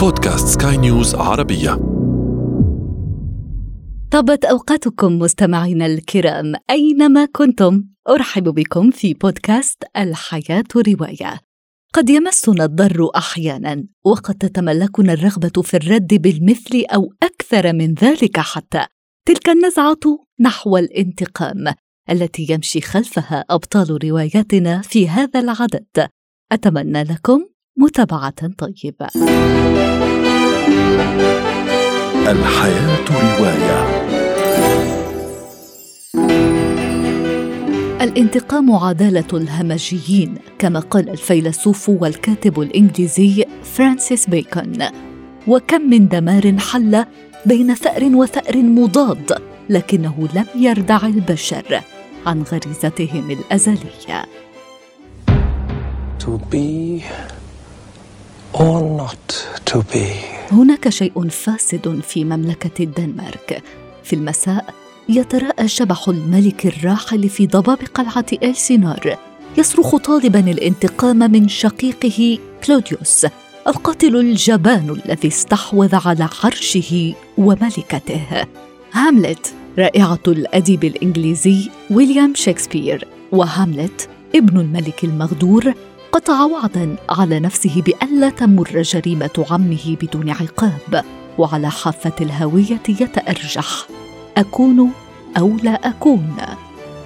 بودكاست 0.00 0.62
سكاي 0.62 0.76
نيوز 0.76 1.14
عربية. 1.14 1.70
طابت 4.10 4.44
أوقاتكم 4.44 5.18
مستمعينا 5.18 5.86
الكرام 5.86 6.54
أينما 6.70 7.24
كنتم. 7.24 7.84
أرحب 8.08 8.44
بكم 8.44 8.90
في 8.90 9.14
بودكاست 9.14 9.84
الحياة 9.96 10.64
رواية. 10.76 11.40
قد 11.94 12.10
يمسنا 12.10 12.64
الضر 12.64 13.08
أحيانا 13.16 13.84
وقد 14.04 14.34
تتملكنا 14.34 15.12
الرغبة 15.12 15.62
في 15.62 15.76
الرد 15.76 16.14
بالمثل 16.14 16.84
أو 16.94 17.12
أكثر 17.22 17.72
من 17.72 17.94
ذلك 17.94 18.40
حتى. 18.40 18.86
تلك 19.26 19.48
النزعة 19.48 20.26
نحو 20.40 20.76
الانتقام 20.76 21.74
التي 22.10 22.46
يمشي 22.50 22.80
خلفها 22.80 23.44
أبطال 23.50 24.04
رواياتنا 24.04 24.80
في 24.80 25.08
هذا 25.08 25.40
العدد. 25.40 26.08
أتمنى 26.52 27.02
لكم 27.02 27.49
متابعة 27.76 28.50
طيبة. 28.58 29.08
الحياة 32.28 33.04
رواية. 33.10 34.00
الانتقام 38.02 38.72
عدالة 38.72 39.26
الهمجيين 39.32 40.34
كما 40.58 40.80
قال 40.80 41.10
الفيلسوف 41.10 41.88
والكاتب 41.88 42.60
الإنجليزي 42.60 43.44
فرانسيس 43.62 44.30
بيكون. 44.30 44.84
وكم 45.46 45.80
من 45.90 46.08
دمار 46.08 46.58
حل 46.58 47.04
بين 47.46 47.74
ثأر 47.74 48.04
وثأر 48.04 48.56
مضاد 48.56 49.32
لكنه 49.68 50.28
لم 50.34 50.46
يردع 50.54 51.06
البشر 51.06 51.80
عن 52.26 52.42
غريزتهم 52.42 53.30
الأزلية. 53.30 54.24
To 56.20 56.38
be 56.52 57.02
هناك 60.52 60.88
شيء 60.88 61.28
فاسد 61.28 62.00
في 62.08 62.24
مملكة 62.24 62.84
الدنمارك. 62.84 63.62
في 64.04 64.12
المساء 64.12 64.74
يتراءى 65.08 65.68
شبح 65.68 66.08
الملك 66.08 66.66
الراحل 66.66 67.28
في 67.28 67.46
ضباب 67.46 67.78
قلعة 67.94 68.26
إلسينار. 68.42 69.18
يصرخ 69.58 69.96
طالبا 69.96 70.40
الانتقام 70.40 71.16
من 71.16 71.48
شقيقه 71.48 72.38
كلوديوس 72.64 73.26
القاتل 73.66 74.16
الجبان 74.16 75.00
الذي 75.04 75.28
استحوذ 75.28 75.94
على 75.94 76.28
عرشه 76.44 77.14
وملكته. 77.38 78.46
هاملت 78.92 79.54
رائعة 79.78 80.22
الأديب 80.28 80.84
الإنجليزي 80.84 81.70
ويليام 81.90 82.32
شكسبير 82.34 83.08
وهاملت 83.32 84.08
ابن 84.34 84.60
الملك 84.60 85.04
المغدور 85.04 85.74
قطع 86.12 86.44
وعدا 86.44 86.96
على 87.10 87.40
نفسه 87.40 87.82
بألا 87.82 88.30
تمر 88.30 88.82
جريمة 88.82 89.46
عمه 89.50 89.96
بدون 90.02 90.30
عقاب 90.30 91.04
وعلى 91.38 91.70
حافة 91.70 92.12
الهوية 92.20 92.82
يتأرجح. 92.88 93.86
أكون 94.36 94.92
أو 95.38 95.56
لا 95.62 95.88
أكون؟ 95.88 96.36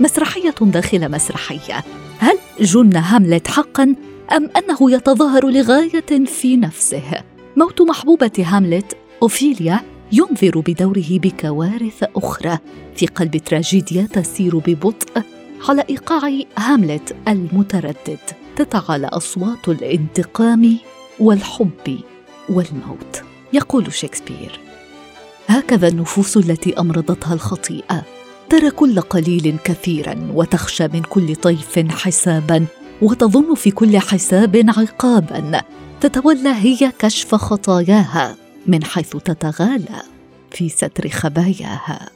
مسرحية 0.00 0.54
داخل 0.60 1.10
مسرحية. 1.10 1.84
هل 2.18 2.38
جن 2.60 2.96
هاملت 2.96 3.48
حقا 3.48 3.94
أم 4.32 4.50
أنه 4.56 4.92
يتظاهر 4.92 5.46
لغاية 5.46 6.24
في 6.26 6.56
نفسه؟ 6.56 7.02
موت 7.56 7.82
محبوبة 7.82 8.32
هاملت 8.38 8.96
أوفيليا 9.22 9.80
ينذر 10.12 10.60
بدوره 10.66 11.08
بكوارث 11.10 12.04
أخرى. 12.16 12.58
في 12.96 13.06
قلب 13.06 13.36
تراجيديا 13.36 14.08
تسير 14.12 14.58
ببطء 14.58 15.22
على 15.68 15.84
إيقاع 15.90 16.30
هاملت 16.58 17.16
المتردد. 17.28 18.41
تتعالى 18.56 19.06
أصوات 19.06 19.68
الانتقام 19.68 20.78
والحب 21.20 22.00
والموت. 22.48 23.22
يقول 23.52 23.92
شكسبير 23.92 24.60
هكذا 25.48 25.88
النفوس 25.88 26.36
التي 26.36 26.80
أمرضتها 26.80 27.34
الخطيئة 27.34 28.02
ترى 28.50 28.70
كل 28.70 29.00
قليل 29.00 29.56
كثيرا 29.64 30.28
وتخشى 30.34 30.88
من 30.88 31.02
كل 31.02 31.36
طيف 31.36 31.78
حسابا 31.78 32.66
وتظن 33.02 33.54
في 33.54 33.70
كل 33.70 33.98
حساب 33.98 34.64
عقابا. 34.68 35.62
تتولى 36.00 36.48
هي 36.48 36.92
كشف 36.98 37.34
خطاياها 37.34 38.36
من 38.66 38.84
حيث 38.84 39.10
تتغالى 39.10 40.02
في 40.50 40.68
ستر 40.68 41.08
خباياها. 41.08 42.10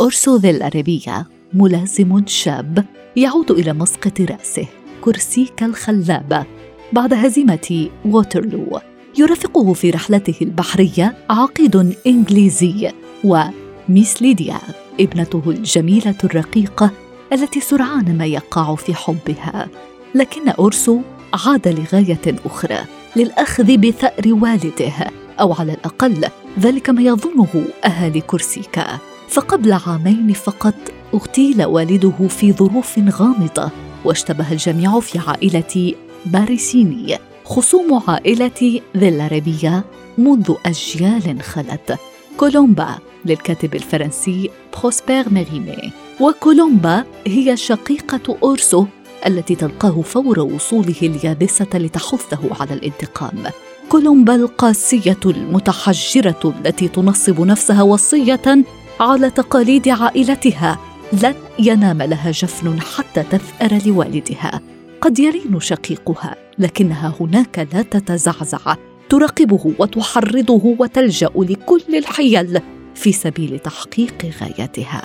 أورسو 0.00 0.36
ديلا 0.36 0.50
ريبيا 0.50 1.26
ملازم 1.52 2.26
شاب 2.26 2.84
يعود 3.16 3.50
إلى 3.50 3.72
مسقط 3.72 4.20
رأسه. 4.20 4.66
كورسيكا 5.04 5.62
الخلابة 5.62 6.44
بعد 6.92 7.14
هزيمة 7.14 7.88
ووترلو 8.04 8.80
يرافقه 9.18 9.72
في 9.72 9.90
رحلته 9.90 10.34
البحرية 10.42 11.16
عقيد 11.30 11.96
إنجليزي 12.06 12.92
و 13.24 13.44
Miss 13.44 14.22
ليديا 14.22 14.58
ابنته 15.00 15.42
الجميلة 15.46 16.14
الرقيقة 16.24 16.90
التي 17.32 17.60
سرعان 17.60 18.18
ما 18.18 18.26
يقع 18.26 18.74
في 18.74 18.94
حبها. 18.94 19.68
لكن 20.14 20.48
أورسو 20.48 21.00
عاد 21.46 21.68
لغاية 21.68 22.36
أخرى 22.46 22.78
للأخذ 23.16 23.76
بثأر 23.76 24.24
والده 24.26 25.10
أو 25.40 25.52
على 25.52 25.72
الأقل 25.72 26.28
ذلك 26.58 26.90
ما 26.90 27.02
يظنه 27.02 27.64
أهالي 27.84 28.20
كورسيكا 28.20 28.98
فقبل 29.28 29.72
عامين 29.72 30.32
فقط 30.32 30.74
اغتيل 31.14 31.64
والده 31.64 32.28
في 32.28 32.52
ظروف 32.52 32.98
غامضة 32.98 33.70
واشتبه 34.04 34.52
الجميع 34.52 35.00
في 35.00 35.18
عائلة 35.18 35.94
باريسيني. 36.26 37.18
خصوم 37.44 38.02
عائلة 38.08 38.80
ديلا 38.94 39.32
ريبيا 39.32 39.82
منذ 40.18 40.54
أجيال 40.66 41.42
خلت. 41.42 41.98
كولومبا 42.36 42.98
للكاتب 43.24 43.74
الفرنسي 43.74 44.50
بروسبير 44.78 45.30
ميريمي. 45.30 45.92
وكولومبا 46.20 47.04
هي 47.26 47.56
شقيقة 47.56 48.38
أورسو 48.42 48.86
التي 49.26 49.54
تلقاه 49.54 50.02
فور 50.02 50.40
وصوله 50.40 50.94
اليابسة 51.02 51.66
لتحثه 51.74 52.38
على 52.60 52.74
الانتقام. 52.74 53.44
كولومبا 53.88 54.34
القاسية 54.34 55.20
المتحجرة 55.26 56.54
التي 56.60 56.88
تنصب 56.88 57.40
نفسها 57.40 57.82
وصية 57.82 58.64
على 59.00 59.30
تقاليد 59.30 59.88
عائلتها. 59.88 60.78
لن 61.22 61.34
ينام 61.58 62.02
لها 62.02 62.30
جفن 62.30 62.80
حتى 62.80 63.22
تثأر 63.22 63.78
لوالدها. 63.86 64.60
قد 65.00 65.18
يلين 65.18 65.60
شقيقها 65.60 66.36
لكنها 66.58 67.14
هناك 67.20 67.68
لا 67.72 67.82
تتزعزع. 67.82 68.76
تراقبه 69.08 69.72
وتحرضه 69.78 70.76
وتلجأ 70.78 71.30
لكل 71.36 71.82
الحيل 71.94 72.60
في 72.94 73.12
سبيل 73.12 73.58
تحقيق 73.58 74.32
غايتها. 74.40 75.02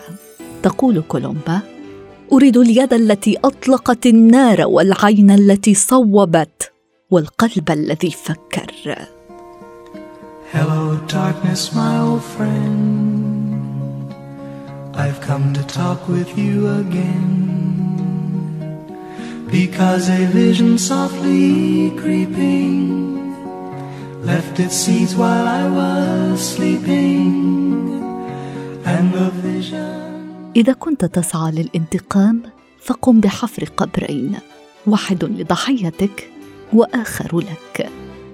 تقول 0.63 1.01
كولومبا 1.01 1.59
أريد 2.31 2.57
اليد 2.57 2.93
التي 2.93 3.37
أطلقت 3.43 4.05
النار 4.05 4.61
والعين 4.67 5.31
التي 5.31 5.73
صوبت 5.73 6.71
والقلب 7.11 7.71
الذي 7.71 8.11
فكر. 8.11 8.95
Hello, 10.53 10.97
darkness, 11.07 11.71
my 11.73 11.99
old 12.07 12.23
friend. 12.35 13.08
I've 15.05 15.21
come 15.21 15.53
to 15.53 15.63
talk 15.79 16.01
with 16.15 16.31
you 16.37 16.55
again. 16.81 17.29
Because 19.57 20.09
a 20.09 20.25
vision 20.39 20.77
softly 20.77 21.91
creeping 22.01 22.75
left 24.29 24.59
its 24.59 24.75
seeds 24.83 25.15
while 25.15 25.47
I 25.61 25.63
was 25.79 26.37
sleeping. 26.55 27.31
And 28.85 29.13
the 29.13 29.29
vision. 29.43 29.99
اذا 30.55 30.73
كنت 30.73 31.05
تسعى 31.05 31.51
للانتقام 31.51 32.41
فقم 32.81 33.19
بحفر 33.19 33.63
قبرين 33.77 34.35
واحد 34.87 35.23
لضحيتك 35.23 36.29
واخر 36.73 37.39
لك 37.39 37.89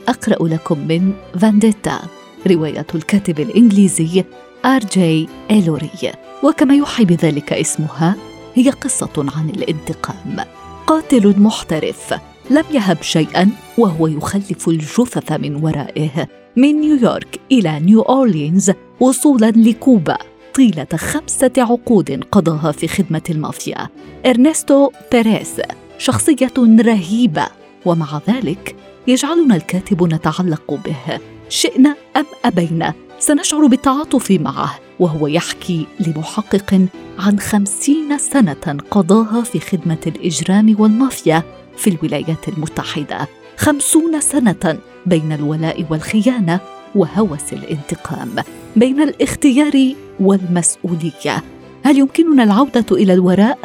اقرا 0.07 0.47
لكم 0.47 0.87
من 0.87 1.13
فانديتا 1.39 1.99
روايه 2.47 2.87
الكاتب 2.95 3.39
الانجليزي 3.39 4.23
آر 4.65 4.79
جي 4.79 5.29
ايلوري 5.51 6.11
وكما 6.43 6.75
يوحي 6.75 7.05
بذلك 7.05 7.53
اسمها 7.53 8.15
هي 8.55 8.69
قصة 8.69 9.25
عن 9.37 9.49
الانتقام. 9.49 10.45
قاتل 10.87 11.39
محترف 11.39 12.13
لم 12.49 12.63
يهب 12.71 12.97
شيئا 13.01 13.49
وهو 13.77 14.07
يخلف 14.07 14.69
الجثث 14.69 15.31
من 15.31 15.55
ورائه. 15.55 16.27
من 16.55 16.81
نيويورك 16.81 17.39
إلى 17.51 17.79
نيو 17.79 18.01
أورلينز 18.01 18.71
وصولا 18.99 19.51
لكوبا. 19.51 20.17
طيلة 20.53 20.87
خمسة 20.95 21.51
عقود 21.57 22.23
قضاها 22.31 22.71
في 22.71 22.87
خدمة 22.87 23.23
المافيا. 23.29 23.87
إرنستو 24.25 24.91
بيريز 25.11 25.61
شخصية 25.97 26.53
رهيبة. 26.57 27.47
ومع 27.85 28.21
ذلك 28.29 28.75
يجعلنا 29.07 29.55
الكاتب 29.55 30.13
نتعلق 30.13 30.73
به. 30.85 31.19
شئنا 31.49 31.95
أم 32.17 32.25
أبينا؟ 32.45 32.93
سنشعر 33.19 33.67
بالتعاطف 33.67 34.31
معه 34.31 34.79
وهو 34.99 35.27
يحكي 35.27 35.87
لمحقق 35.99 36.87
عن 37.19 37.39
خمسين 37.39 38.17
سنة 38.17 38.77
قضاها 38.91 39.41
في 39.41 39.59
خدمة 39.59 39.97
الإجرام 40.07 40.75
والمافيا 40.79 41.43
في 41.77 41.89
الولايات 41.89 42.47
المتحدة. 42.47 43.27
خمسون 43.57 44.21
سنة 44.21 44.79
بين 45.05 45.31
الولاء 45.31 45.85
والخيانة 45.89 46.59
وهوس 46.95 47.53
الانتقام 47.53 48.35
بين 48.75 49.01
الاختيار 49.01 49.93
والمسؤولية. 50.19 51.43
هل 51.83 51.97
يمكننا 51.97 52.43
العودة 52.43 52.85
إلى 52.91 53.13
الوراء 53.13 53.59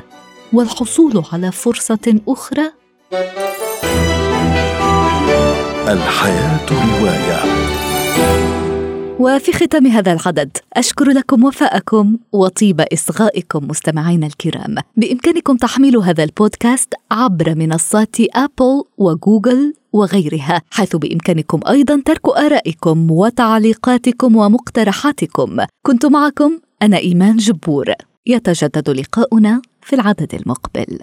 والحصول 0.52 1.22
على 1.32 1.52
فرصة 1.52 2.20
أخرى؟ 2.28 2.72
الحياة 5.90 6.66
رواية. 6.70 7.40
وفي 9.18 9.52
ختام 9.52 9.86
هذا 9.86 10.12
العدد 10.12 10.56
أشكر 10.72 11.04
لكم 11.04 11.44
وفاءكم 11.44 12.16
وطيب 12.32 12.80
إصغائكم 12.80 13.68
مستمعينا 13.68 14.26
الكرام. 14.26 14.74
بإمكانكم 14.96 15.56
تحميل 15.56 15.96
هذا 15.96 16.24
البودكاست 16.24 16.94
عبر 17.10 17.54
منصات 17.54 18.16
أبل 18.34 18.82
وجوجل 18.98 19.74
وغيرها 19.92 20.62
حيث 20.70 20.96
بإمكانكم 20.96 21.60
أيضا 21.68 22.02
ترك 22.06 22.28
آرائكم 22.28 23.10
وتعليقاتكم 23.10 24.36
ومقترحاتكم. 24.36 25.56
كنت 25.86 26.06
معكم 26.06 26.58
أنا 26.82 26.96
إيمان 26.96 27.36
جبور. 27.36 27.92
يتجدد 28.26 28.90
لقاؤنا 28.90 29.62
في 29.82 29.96
العدد 29.96 30.34
المقبل. 30.34 30.98